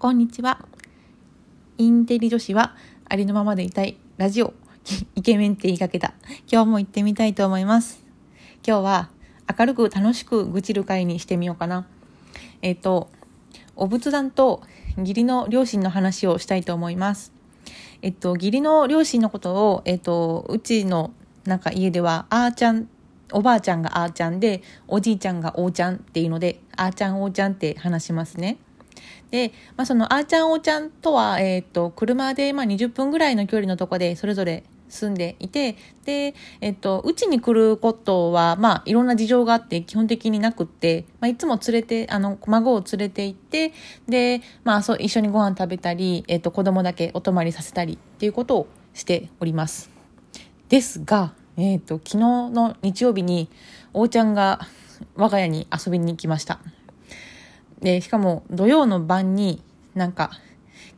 [0.00, 0.64] こんにちは。
[1.76, 2.74] インテリ女子は
[3.06, 4.54] ありのままでいたいラジオ
[5.14, 6.14] イケメンって言いかけた。
[6.50, 8.02] 今日も行ってみたいと思います。
[8.66, 9.10] 今日は
[9.58, 11.86] 明るく楽しく愚痴る会にしてみようかな。
[12.62, 13.10] えっ、ー、と、
[13.76, 14.62] お仏壇と
[14.96, 17.34] 義理の両親の話をしたいと思います。
[18.00, 21.12] えっと、義理の両親のことを、えっと、うちの
[21.44, 22.88] なんか家では、あーちゃん、
[23.32, 28.56] おばあちゃんがあーちゃんで、おじいちゃんがおーちゃんっていうので、あーちゃんおーちゃんって話しますね。
[29.30, 43.72] で、まあ、そのあーちゃんおーちゃんとは、えっ、と、車でまあ20分ぐらいの距離のとこでそれぞれ住んでいて、で、えっと、うちに来ることは、まあ、いろんな事情があって基本的になくって、まあ、いつも連れて、あの、孫を連れて行って、
[44.08, 49.90] で、まあ、そう、一緒にご飯食べたり、えっと、子供だけお泊まりさせたりっていうことをしております。
[50.68, 53.48] ですが、えっと、昨日の日曜日に、
[53.92, 54.60] おーちゃんが
[55.16, 56.60] 我が家に遊びに行きました。
[57.80, 59.62] で、しかも土曜の晩に
[59.94, 60.30] なんか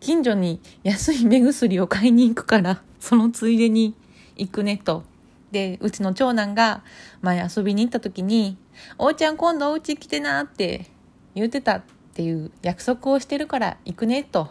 [0.00, 3.94] 近所に安い目薬を買いに行くから そのついでに
[4.36, 5.04] 行くねと。
[5.52, 6.82] で、うちの長男が
[7.22, 8.56] 前遊びに行った時に、
[8.98, 10.86] おーちゃん今度お家来てなって
[11.34, 11.82] 言ってたっ
[12.14, 14.48] ていう約束をしてるから行くねと。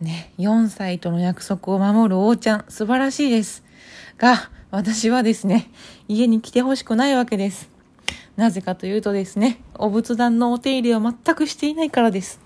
[0.00, 3.64] ね、4歳との約束を守るおーちゃん素晴らしいです。
[4.18, 5.70] が、私はですね、
[6.06, 7.69] 家に来てほしくないわけです。
[8.40, 12.40] なぜかというとですね、お仏壇のお手入れを全くしていないからです。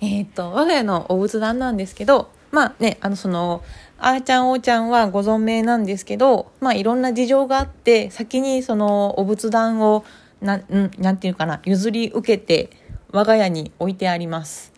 [0.00, 3.64] えー、っと、我が家のお仏壇なんですけど、まあね、あのその、
[3.98, 10.04] あーちゃんおーちゃんはご存命なんですけど、まあいろんな事情があって、先にそのお仏壇を、
[10.40, 12.70] な、ん、なんていうかな、譲り受けて、
[13.10, 14.72] 我が家に置いてあります。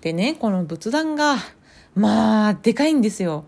[0.00, 1.36] でね、この仏壇が、
[1.94, 3.44] まあ、でかいんですよ。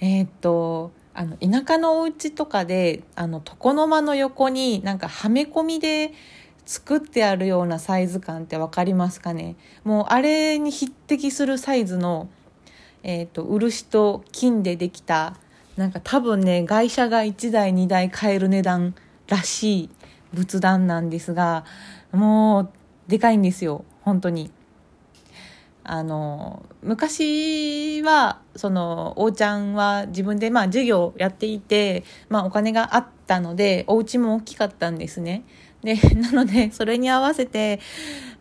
[0.00, 6.12] えー、っと、あの田舎のお家とかであの床の間の横になんかはめ込みで
[6.66, 9.56] 作ってあるようなサイズ感って分かりますかね？
[9.84, 12.28] もうあれに匹敵するサイズの、
[13.02, 15.36] えーと、漆と金でできた
[15.76, 18.94] なんか多分ね外車が1台2台買える値段
[19.28, 19.90] らしい
[20.32, 21.64] 仏壇なんですが
[22.12, 22.70] もう
[23.08, 24.50] でかいんですよ本当に。
[25.84, 35.44] あの昔はそのおうちゃんは自分でまあ授業をやっていて、まあ、お金があったのでお家も大きかったんですね。
[35.82, 37.80] で なのでそれに合わせて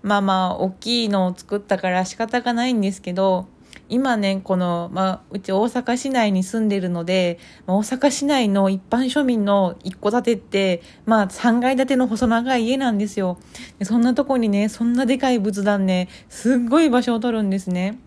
[0.02, 3.48] まあまあ大きいのを作ったから仕方がないんですけど
[3.94, 7.38] 今ね、この、まあ、うち大阪市内に住んでるので、
[7.68, 13.38] まあ、大阪市内の一般庶民の一戸建てって、まあ、3階建ての細長い家なんですよ。
[13.78, 18.00] でそんなとこにね、そんなでかい仏壇ね、すっごい場所を取るんですね。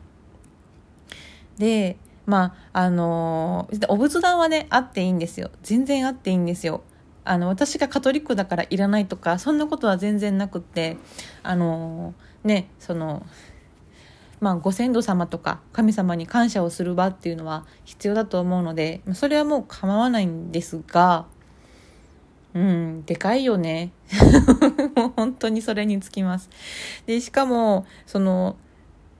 [1.56, 5.52] で、まあ、あのー、お仏壇はね、あっていいんですよ。
[5.62, 6.82] 全然あっていいんですよ。
[7.24, 10.96] あの、私がカトリックだからいらないとか、そんなことは全然なくって、
[11.44, 13.24] あのー、ね、その、
[14.40, 21.26] まあ、ご先祖様とか神様に感謝をする場っていうのは必要だと思うのでそれはもう構わないんですが
[22.56, 23.92] うんでかいよね。
[24.96, 26.48] もう本当にそれにつきます。
[27.04, 28.56] でしかもその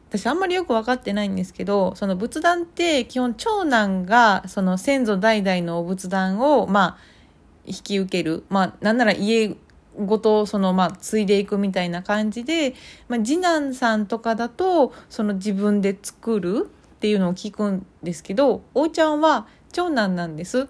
[0.09, 6.98] 私あんまりよく分かってないんですけどその仏壇って基本長男がその先祖代々のお仏壇をまあ
[7.66, 8.44] 引き受ける。
[8.48, 9.54] まあなんなら家
[9.99, 12.75] ごとそのまあ継いでいくみたいな感じで、
[13.09, 20.69] まあ、次男さんとかだとその自分で作るっていうのを聞くんですけどおーちゃんは長男なんです。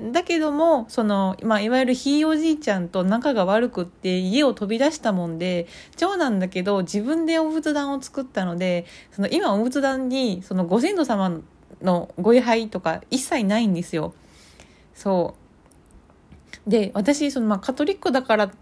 [0.00, 5.66] だけどもその、まあ、いわゆるひいおじいちゃんと仲が悪くって家を飛び出したもんで
[5.96, 11.40] 長男だけど自分でお仏壇を作ったのでその今お仏壇にそのご先祖様
[11.82, 14.14] のご位牌とか一切ないんですよ。
[14.94, 15.34] そ
[16.66, 18.52] うで私そのまあカトリックだから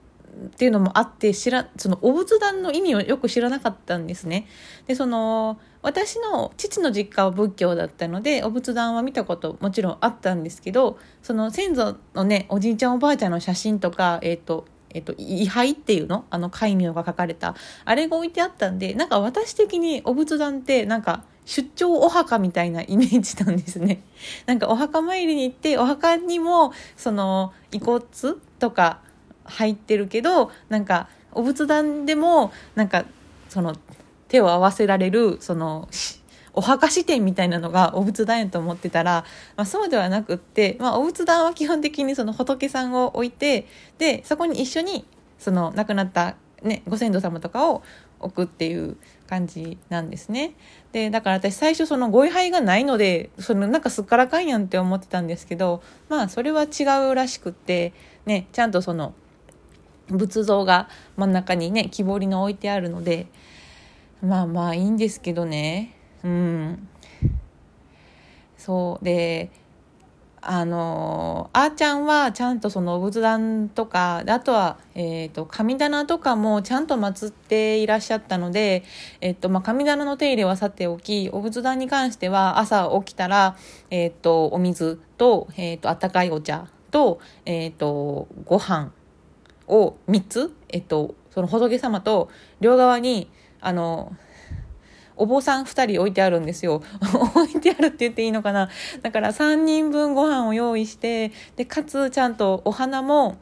[0.47, 4.47] っていうのもあって知らそのお仏壇の意味をよく知らなかったんですね。
[4.87, 14.67] でその私の父の実家は仏教だったのでお仏壇は見たこともちろんあったんですけどその先祖のねおじいちゃんおばあちゃんの写真とか、えっ、ー、と
[14.97, 16.25] えっ、と、位牌っていうの？
[16.31, 17.55] あの、戒名が書かれた。
[17.85, 24.03] あれが置いてあったんで、なんか私的にお仏壇って、なんか、出張お墓みたいなイメージなんですね。
[24.47, 28.03] なんかお墓参りに行って、お墓にも、その、遺骨
[28.59, 29.01] とか、
[29.49, 33.05] 入ってるけどなんかお仏壇でもなんか
[33.49, 33.77] その
[34.29, 35.89] 手を合わせられるその
[36.57, 39.25] お墓視点みたいなのがお仏壇やと思ってたら、
[39.57, 43.67] まあ、そうではなくって、まあ、お仏壇は基本的にその仏さんを置いて
[43.99, 45.05] でそこに一緒に
[45.39, 47.83] その亡くなった、ね、ご先祖様とかを
[48.21, 48.97] 置くっていう
[49.29, 50.55] 感じなんですね。
[50.93, 57.93] でだから私最初そのご位牌がないのでそのなんかすっからかんやんって思ってたんですけどまあそれは違うらしくって
[58.25, 59.13] ねちゃんとその
[60.09, 63.27] 仏像が真ん中にね木彫りの置いてあるので
[64.23, 65.95] まあまあいいんですけどね。
[66.25, 66.89] うん。
[68.57, 69.05] そう。
[69.05, 69.51] で
[70.49, 78.85] あのあーちゃんはちゃんとその仏壇とかあとは、えーと、神棚とかもちゃんと祀っていらっしゃったので、
[79.21, 83.57] えーとまあ、神棚の手入れはさておきお仏壇に関しては朝起きたら、
[83.91, 88.93] えーと、お水と,、えーと、あったかいお茶と,、えー、とご飯
[89.69, 92.31] を3つ、えー、とその仏様と
[92.61, 93.31] 両側に
[93.61, 94.15] あの
[95.17, 96.83] お坊さん2人置いてあるんですよ。
[97.35, 98.69] 置いてあるって言っていいのかな？
[99.03, 103.37] だから3人分ご飯を用意して、で、かつちゃんとお花も、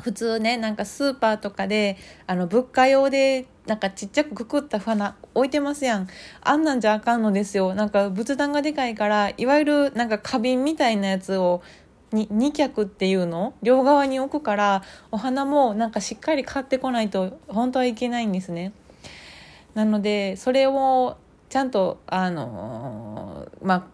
[0.00, 6.08] 普通ね、なんかスーパーとかで、あの、物価用で、なんかちっちゃくくくった花置いてますやん。
[6.40, 7.74] あんなんじゃあかんのですよ。
[7.74, 11.60] なんか仏壇がでかいから、いわゆるなんか花瓶みたいなやつを
[12.12, 13.54] に2脚っていうの？
[13.62, 18.72] 両側に置くからお花もなんかしっかり買ってこないと本当はいけないんですね。
[19.74, 21.16] なのでそれを
[21.48, 23.84] ちゃんとあのまあ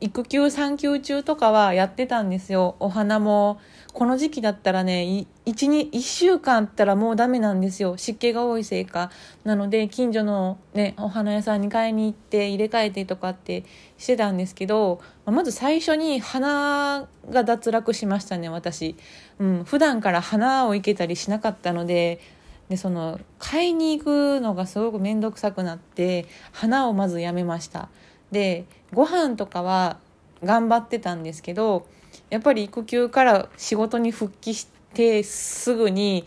[0.00, 3.60] 育休産休中とかはやってたんですよお花も
[3.92, 7.96] この時期だったらね 1, 1週間あったらもうダメなんですよ。
[7.96, 9.10] 湿気が多いせいか。
[9.44, 13.64] なので近所の、ね、お花屋さんに買いに行って入れ替えてとかって
[13.98, 18.96] してたんですけどまず最初に花が脱落しましたね私、
[19.38, 22.20] うん、普段から花を生けたりしなかったので
[22.68, 27.88] でその買いに行くのがすごく面倒くさくなって花をまずやめました。
[28.30, 29.98] でご飯とかは
[30.44, 31.86] 頑張ってたんですけど
[32.30, 36.24] やっぱり育休から仕事に復帰しててすぐに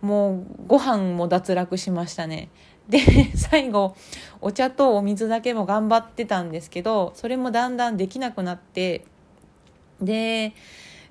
[0.00, 2.48] もうご飯も脱落しましたね。
[2.88, 3.00] で
[3.34, 3.96] 最後
[4.40, 9.04] お茶とお水だけも頑張ってたんですけどそれもだんだんできなくなって
[10.00, 10.52] で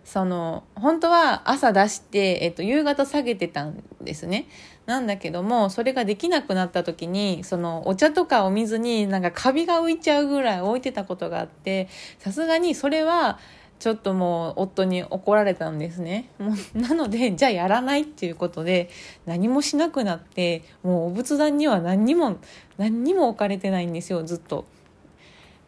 [0.06, 4.48] その本当は朝出して、えっと、夕方下げてたんですね。
[4.86, 13.40] なんだけどもそれができなくなった時にそのお茶とかお水になんかカビが浮いちゃうぐらい置いてたことがあってさすがにそれは
[13.86, 16.32] ちょっともう夫に怒られたんですね。
[16.40, 18.90] もう なのでじゃあやらないっていうことで
[19.28, 22.38] 何もしなくなってもうお仏壇には何にも
[22.80, 24.66] 何にも置かれてないんですよずっと。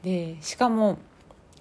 [0.02, 0.98] でしかも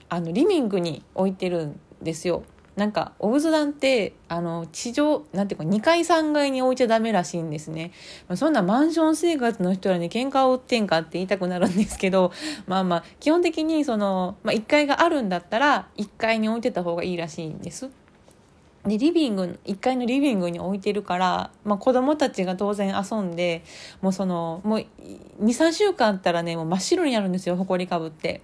[0.09, 2.43] あのリビングに置いてるんですよ。
[2.77, 7.91] なんかお仏壇ってあの地上なんていうか2階3階に置いちゃダメらしいんですね、
[8.29, 12.33] まあ、そんなマンション生活の人らに喧嘩を売ってんかって言いたくなるんですけど
[12.67, 17.91] まあまあ基本的にその、まあ、1階があるんだったら1階に置いてた方がいいらしいんです。
[18.85, 23.65] でリビング1階のリビングに置いてるから、まあ、子供たちが当然遊んで
[24.01, 24.87] もうそのもう
[25.43, 28.43] 23週間あったらねもう真っ白になるんですよほこりかぶって。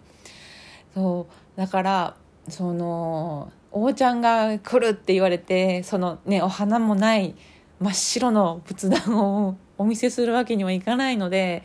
[0.95, 1.59] そう。
[1.59, 2.17] だから
[2.49, 7.35] そのおちゃんが来るって言われてそのねお花もない
[7.81, 11.65] 真っ白の仏壇をお見せするわけにはいかないので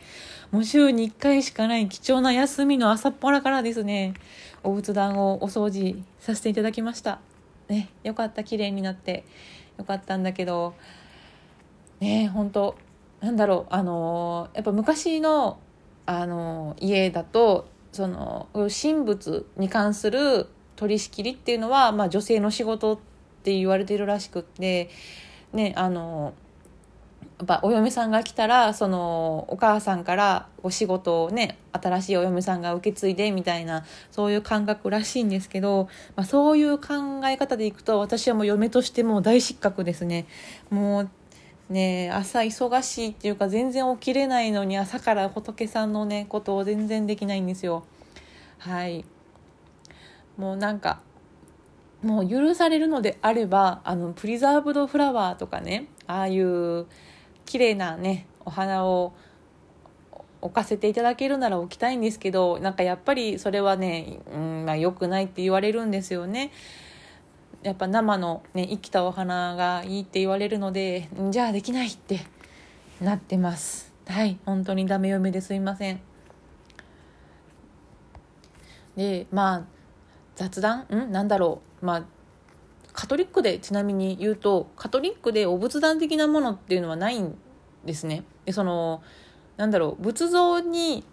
[0.50, 4.14] もう週に1回しかない貴重な休みの朝っぱらからですね
[4.62, 7.20] お仏壇をお掃除させていただきました。
[7.68, 9.24] ねよかった綺麗になって
[9.76, 10.74] よかったんだけど
[12.00, 12.76] ね本当
[13.20, 15.58] なんだろうあのやっぱ昔の
[16.06, 22.98] あの家だとその神仏に関する取り仕切りっていうのは、まあ、女性の仕事っ
[23.42, 24.88] て言われてるらしくって
[25.52, 26.32] ねあの
[27.38, 40.26] やっぱお嫁さんが来たらそのお母さんからお仕事をね新しいお嫁さんが受け継いでみたいなそういう感覚らしいんですけど、まあ、そういう考え方でいくと私はもう嫁としても大失格ですね。
[40.70, 41.10] もう
[41.72, 47.84] ね朝忙しいっていうか全然起きれないのに朝から仏さんのねことを全然できないんですよ。
[48.58, 49.04] はい
[50.38, 51.00] もうなんか
[52.02, 56.86] もう許されるのであればあのプリザーブドフラワーとかねああいう
[57.44, 59.12] 綺麗なねお花を
[60.40, 66.52] 置かせていただけるなら置きたいんですけどなんかやっぱりそれはね、うんまあ、良くないって言われるんですよね。
[67.64, 72.20] やっぱ生の、ね、生きたお花がいいって言われるのでじゃあできないって
[73.00, 76.00] なってますはい本当にダメ嫁ですいません
[78.96, 79.77] でまあ
[80.38, 80.86] 雑談？
[80.94, 81.10] ん？
[81.10, 81.84] なんだろう？
[81.84, 82.04] まあ
[82.92, 87.36] カトリックでちなみに言うとカトリックでお仏壇的なものっていうのはないん
[87.84, 88.22] ですね。
[88.44, 89.02] でその
[89.56, 90.02] なんだろう？
[90.02, 91.04] 仏像に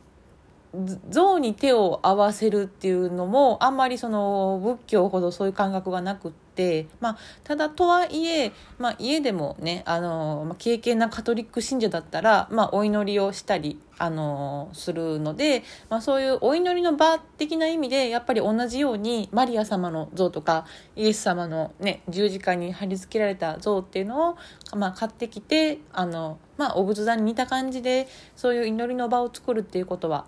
[1.10, 20.66] 像に手を合わせるっていうのもあんまりその仏教ほどそういう感覚がなくって、まあ、ただとはいえ、まあ、家でもねあの、まあ、敬虔なカトリック信者だったら、まあ、お祈りをしたりあのするので、まあ、そういうお祈りの場的な意味でやっぱり同じようにマリア様の像とか
[20.96, 24.38] イエス様の、ね、十字架に貼り付けられた像っていうのを、
[24.76, 30.26] まあ、買ってきてあの、まあ、お仏壇に似た感じでそういう祈りの場を作るっていうことは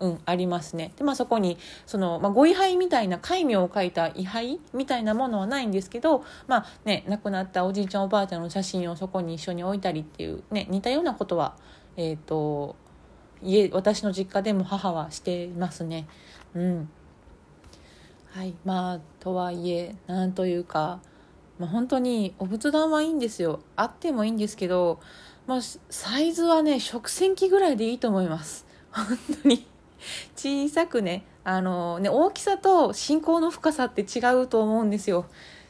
[0.00, 0.92] うん、ありますね。
[0.96, 11.56] で、まあそこに、その、まあ、ご位牌みたいな、戒名を書いた位牌みたいなものはないんですけど、まあね、亡くなったおじいちゃんおばあちゃんの写真をそこに一緒に置いたりっていう、ね、似たようなことは、
[11.96, 12.76] えっ、ー、と、
[13.42, 16.06] 家、私の実家でも母はしていますね。
[16.54, 16.88] うん。
[18.30, 18.54] はい。
[18.64, 21.00] まあ、とはいえ、なんというか、
[21.58, 23.60] まあ本当にお仏壇はいいんですよ。
[23.74, 25.00] あってもいいんですけど、
[25.48, 28.66] まあ、サイズはね、食洗機ぐらいでいいと思います。
[28.92, 29.06] 本
[29.42, 29.66] 当に。
[30.36, 35.26] 小さくねあのね大きさと信仰の深さって違うと思うんですよ。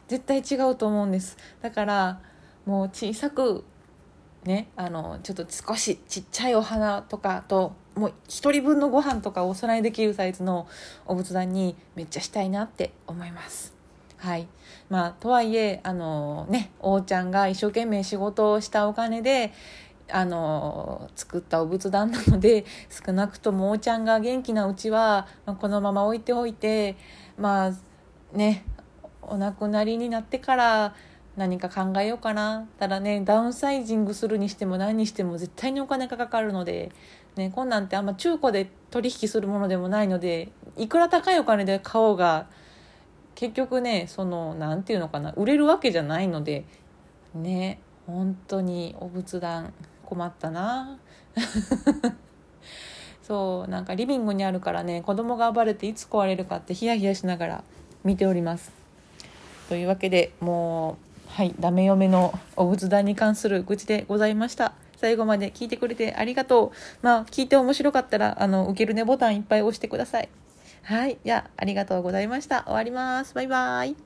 [0.08, 1.36] 絶対違うと思うんです。
[1.60, 2.20] だから
[2.66, 3.64] もう小さく
[4.44, 10.66] ねあのちょっと少しちっちゃいお花とかともう1人分のご飯とかお供えできるサイズの
[11.06, 13.74] お仏壇にめっちゃしたいなって思います。
[14.16, 14.48] はい。
[14.88, 19.52] まあとはいえあのねおちゃんが一生懸命仕事をしたお金で
[20.10, 26.96] あの作ったお仏壇なので 少なくともおちゃんが元気なうちは、ま、このまま置いておいて
[27.36, 27.72] まあ
[28.36, 28.64] ね
[29.22, 30.94] お亡くなりになってから
[31.36, 32.66] 何か考えようかな。
[32.80, 36.90] ただねダウンサイジングするにしても何にしても絶対にお金がかかるので、
[37.36, 42.46] ね、こんなんってあんま中古で取引するものでもないのでいくら高いお金で買おうが
[43.36, 46.64] 結局ねその何て言うのかな売れるわけじゃないので
[47.34, 49.72] ね本当にお仏壇。
[50.08, 50.98] 困ったな
[53.22, 57.64] そうなんかリビングにあるからね子供が暴れていつ壊れるかってヒヤヒヤしながら
[58.04, 58.72] 見ております
[59.68, 60.96] というわけでも
[61.26, 70.28] うはいダメ嫁のお仏壇に関する愚痴でございました最後まで聞いてくれてありがとうまあ聞いて面白かったらあの受けるねボタンいっぱい押してください
[70.88, 71.18] はい。
[71.22, 72.62] じゃあ、ありがとうございました。
[72.64, 73.34] 終わります。
[73.34, 73.98] バイバイ。